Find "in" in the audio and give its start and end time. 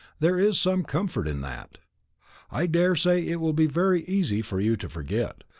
1.27-1.41